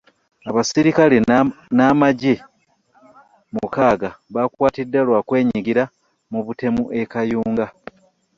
[0.49, 1.17] Abasirikale
[1.77, 2.33] n'amagye
[3.53, 5.83] mukaaga bakwatiddwa lwa kwenyigira
[6.31, 7.65] mu butemu e Kayunga